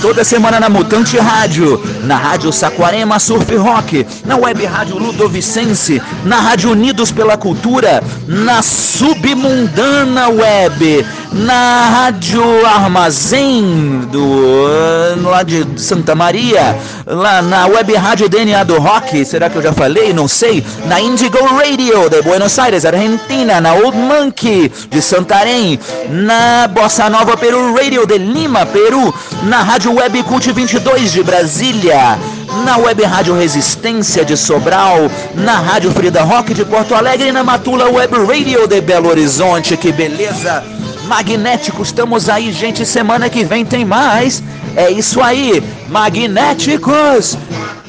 Toda 0.00 0.24
semana 0.24 0.58
na 0.58 0.70
Mutante 0.70 1.18
Rádio, 1.18 1.82
na 2.04 2.16
Rádio 2.16 2.50
Saquarema 2.50 3.18
Surf 3.18 3.54
Rock, 3.56 4.06
na 4.24 4.36
Web 4.36 4.64
Rádio 4.64 4.96
Ludovicense, 4.98 6.00
na 6.24 6.40
Rádio 6.40 6.70
Unidos 6.70 7.12
pela 7.12 7.36
Cultura, 7.36 8.02
na 8.26 8.62
Submundana 8.62 10.28
Web, 10.30 11.04
na 11.32 11.86
Rádio 11.86 12.42
Armazém 12.66 14.08
do 14.10 15.20
lá 15.22 15.42
de 15.42 15.66
Santa 15.76 16.14
Maria, 16.14 16.78
lá 17.06 17.42
na 17.42 17.66
Web 17.66 17.94
Rádio 17.94 18.28
DNA 18.28 18.64
do 18.64 18.78
Rock, 18.78 19.22
será 19.26 19.50
que 19.50 19.56
eu 19.56 19.62
já 19.62 19.72
falei? 19.72 20.14
Não 20.14 20.26
sei. 20.26 20.64
Na 20.86 20.98
Indigo 20.98 21.38
Radio 21.44 22.08
de 22.08 22.22
Buenos 22.22 22.58
Aires, 22.58 22.86
Argentina, 22.86 23.60
na 23.60 23.74
Old 23.74 23.96
Monkey 23.96 24.72
de 24.88 25.02
Santarém, 25.02 25.78
na 26.08 26.66
Bossa 26.68 27.10
Nova 27.10 27.36
Peru 27.40 27.74
Radio 27.74 28.06
de 28.06 28.18
Lima, 28.18 28.66
Peru, 28.66 29.14
na 29.44 29.62
Rádio 29.62 29.94
Web 29.94 30.22
Cult 30.24 30.52
22 30.52 31.10
de 31.10 31.22
Brasília, 31.22 32.18
na 32.66 32.76
Web 32.76 33.02
Rádio 33.02 33.34
Resistência 33.34 34.22
de 34.26 34.36
Sobral, 34.36 35.10
na 35.34 35.58
Rádio 35.58 35.90
Frida 35.90 36.22
Rock 36.22 36.52
de 36.52 36.66
Porto 36.66 36.94
Alegre 36.94 37.28
e 37.28 37.32
na 37.32 37.42
Matula 37.42 37.88
Web 37.88 38.14
Radio 38.26 38.66
de 38.66 38.78
Belo 38.82 39.08
Horizonte. 39.08 39.74
Que 39.74 39.90
beleza! 39.90 40.62
Magnéticos, 41.06 41.88
estamos 41.88 42.28
aí, 42.28 42.52
gente. 42.52 42.84
Semana 42.84 43.30
que 43.30 43.42
vem 43.42 43.64
tem 43.64 43.86
mais. 43.86 44.42
É 44.76 44.90
isso 44.90 45.22
aí, 45.22 45.62
Magnéticos! 45.88 47.38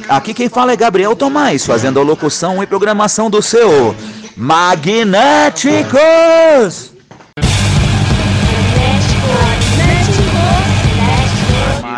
Aqui 0.08 0.34
quem 0.34 0.47
fala 0.47 0.72
é 0.72 0.78
Gabriel 0.78 1.14
Tomás, 1.16 1.66
fazendo 1.66 1.99
a 1.99 2.04
locução 2.04 2.64
e 2.64 2.66
programação 2.66 3.30
do 3.30 3.41
seu 3.41 3.93
Magnéticos! 4.38 5.91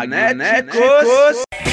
Magnéticos. 0.06 0.82
Magnéticos. 0.82 1.63